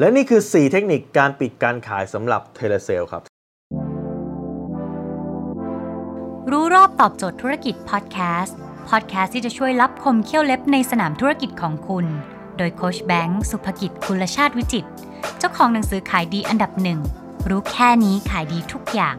[0.00, 3.22] และนี่คือ 4 เทคนิคการปิดการขายสำหรับ telesale ครับ
[6.50, 8.56] รู้รอบตอบโจทย์ธุรกิจพอดแคสต์
[8.88, 12.06] พอดแคสต์ที่จะช่วยลับคมเขี้ยวเล็บในสนามธุรกิจของคุณ
[12.58, 14.86] โดยโค้ชแบงค์สุภกิจคุณชาติวิจิต
[15.38, 16.98] เจ้าของหนังสือขายดีอันดับหนึ่ง
[17.48, 19.16] รู้แค่นี้ขายดีทุกอย่าง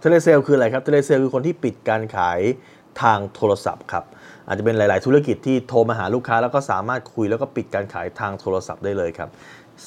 [0.00, 2.40] telesale คืออะไรครับ telesale คือคนที่ปิดการขาย
[3.02, 4.04] ทางโทรศัพท์ครับ
[4.46, 9.28] อาจจะเป็นหลาย ๆ ธุรกิจที่โทรมาหาลูกค้าแล้วก็สามารถคุยแล้วก็ปิดการขายทางโทรศัพท์ได้เลยครับ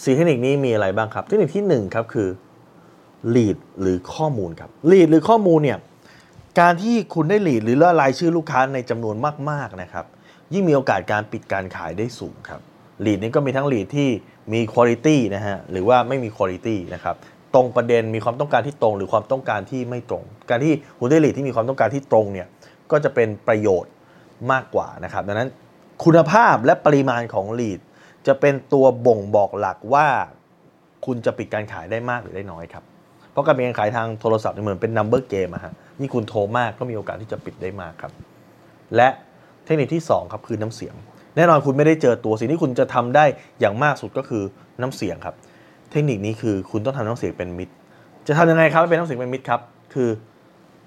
[0.01, 2.29] สีเทคนิคนี้มีอะไรบ้างครับ เทคนิคที่1ครับคือ
[3.35, 5.79] lead หรือข้อมูลครับ lead หรือข้อมูลเนี่ย
[6.59, 9.15] การที่คุณได้ lead หรือละลายชื่อลูกค้าในจำนวน
[9.49, 10.05] มาก ๆ นะครับ
[10.53, 12.61] ยิ่งมีโอกาสการปิดการขายได้สูงครับ
[13.05, 14.09] lead นี้ก็มีทั้ง lead ที่
[14.53, 17.15] มี quality นะฮะหรือว่าไม่มี quality นะครับ
[17.55, 22.47] ตรงประเด็นมีความต้องการที่ตรง หรือความต้องการที่ไม่ตรง การที่คุณได้ lead ที่มีความต้องการที่ตรงเนี่ย
[22.91, 23.91] ก็จะเป็นประโยชน์
[24.51, 25.49] มากกว่านะครับ ดังนั้น
[26.03, 27.79] คุณภาพและปริมาณของ lead
[28.27, 30.07] จะเป็นตัวบ่งบอกหลักว่า
[31.05, 32.83] คุณจะปิดการขายได้มากหรือได้น้อยครับ
[33.31, 38.11] เพราะการเปิดการขายทางโทรศัพท์เนี่ยเหมือนเป็น number game อะฮะนี่คุณโทรมากก็มีโอกาสที่จะปิดได้มากครับ
[38.95, 39.09] และ
[39.65, 40.95] เทคนิคที่ 2 ครับคือน้ำเสียง
[41.35, 43.25] แน่นอนคุณไม่ได้เจอตัวสิ่งที่คุณจะทำได้
[43.59, 44.43] อย่างมากสุดก็คือ
[44.81, 45.35] น้ำเสียงครับ
[45.91, 47.73] เทคนิคนี้คือคุณต้องทำน้ำเสียงเป็นมิตร
[48.27, 49.61] จะทำยังไงครับให้เป็นน้ำเสียงเป็นมิตรครับ
[49.93, 50.09] คือ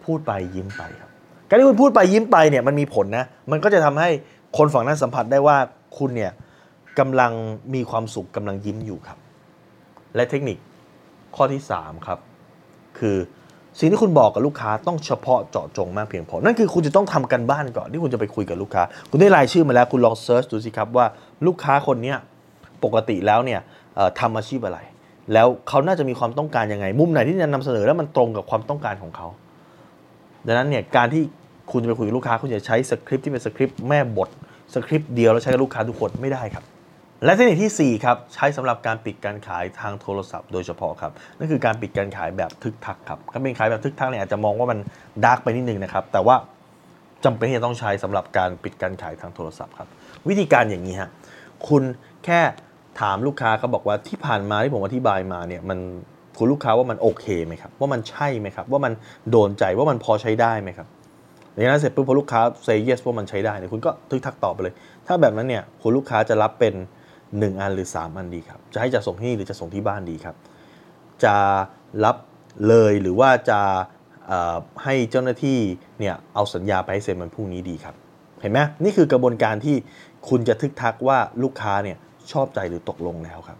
[0.04, 1.10] พูดไปยิ้มไปครับ
[1.50, 4.08] การที่คุณพูดไปยิ้มไปเนี่ยมันมีผลนะ มันก็จะทำให้
[4.56, 5.56] คนฝั่งนั้นสัมผัสได้ว่า
[5.98, 6.32] คุณเนี่ย
[6.98, 7.32] กำลัง
[7.74, 9.18] มีความสุขกำลังยิ้มอยู่ครับ
[10.14, 10.58] และเทคนิค
[11.36, 12.18] ข้อที่ 3 ครับ
[12.98, 13.16] คือ
[13.78, 21.06] สิ่งที่คุณบอกกับลูกค้าต้องเฉพาะเจาะจงมากเพียงพอ นั่นคือคุณจะต้องทำกันบ้านก่อนที่คุณจะไปคุยกับลูกค้า คุณได้รายชื่อมาแล้วคุณลองเซิร์ชดูสิครับว่า
[21.46, 22.14] ลูกค้าคนนี้
[22.84, 23.60] ปกติแล้วเนี่ย
[24.20, 24.78] ทำอาชีพอะไร
[25.32, 29.28] แล้วเขาน่าจะมีความต้องการยังไง มุมไหนที่จะนำเสนอแล้วมันตรงกับความต้องการของเขา
[30.46, 31.22] ดังนั้นเนี่ยการที่
[31.72, 34.28] คุณจะไปคุยกับลูกค้า คุณจะใช้สคริปต์ที่เป็นสคริปต์แม่บท
[34.74, 36.64] สคริปต์เดียวแล้วใช้กับลูกค้าทุกคนไม่ได้ครับ
[37.24, 44.78] และเทคนิคที่ 4 ครับ ใช้สำหรับการปิดการขายทางโทรศัพท์โดยเฉพาะครับนั่นคือการปิดการขายแบบทึกทักครับการเปิดขายแบบทึกทักเนี่ยอาจจะมองว่ามัน
[45.24, 46.36] ดาร์กไปนิดนึงนะครับแต่ว่า
[47.24, 49.88] จำเป็นที่จะต้องใช้สำหรับการปิดการขายทางโทรศัพท์ครับ
[50.28, 51.10] วิธีการอย่างนี้ฮะ
[51.68, 51.82] คุณ
[52.24, 52.40] แค่
[53.00, 55.78] ถามลูกค้าเขาบอกว่าที่ผ่านมาที่ผมอธิบายมาเนี่ยมัน
[56.38, 58.92] คุณลูกค้าว่ามันโอเคไหมครับว่ามันใช่ไหมครับว่ามัน
[59.30, 60.88] โดนใจว่ามันพอใช้ได้ไหมครับ
[61.54, 64.74] อย่างนั้นเสร็จปุ๊บพอลูกค้า say yes ว่ามันใช้ได้เนี่ยคุณก็ทึกทักตอบไปเลย
[65.06, 66.74] ถ้าแบบนั้นเนี่ยคุณลูกค้าจะรับเป็น
[67.18, 70.36] 1 อันหรือ 3 อันดีครับ จะให้จะส่งที่นี่หรือจะส่งที่บ้านดีครับ
[71.24, 71.36] จะ
[72.04, 72.16] รับ
[72.68, 73.60] เลยหรือว่าจะ
[74.84, 75.58] ให้เจ้าหน้าที่
[76.00, 77.94] เนี่ยเอาสัญญาไปให้เซ็นวันพรุ่งนี้ดีครับ
[78.40, 79.76] เห็นไหมนี่คือกระบวนการที่
[80.28, 81.96] คุณจะทึกทักว่าลูกค้าเนี่ย
[82.32, 83.58] ชอบใจหรือตกลงแล้วครับ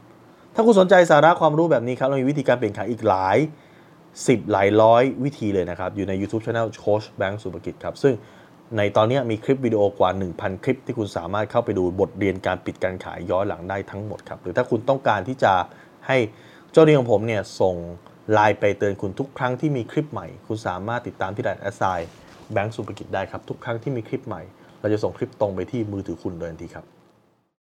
[0.54, 3.36] ถ้าคุณสนใจสาระความรู้แบบนี้ครับเรามีวิธีการเปลี่ยนขายอีกหลาย
[4.14, 8.14] 10 หลายร้อยวิธีเลยนะครับ อยู่ใน YouTube Channel โค้ชแบงค์สุภกิจครับ ซึ่ง
[8.76, 15.52] ในตอนนี้มีคลิปวิดีโอกว่า 1,000 คลิปที่คุณสามารถเข้าไปดูบทเรียนการปิดการขายย้อนหลังได้ทั้งหมดครับ หรือถ้าคุณต้องการที่จะ
[16.06, 16.16] ให้
[16.72, 17.74] เจ้าหนี้ของผมเนี่ยส่ง
[18.32, 21.82] ไลน์ไปเตือนคุณทุกครั้งที่มีคลิปใหม่ คุณสามารถติดตามที่ดันแอสไซ
[22.52, 24.42] แบงค์สุภกิจได้ครับทุกครั้งที่มีคลิปใหม่
[24.80, 26.99] เราจะส่งคลิปตรงไปที่มือถือคุณเลยทันทีครับ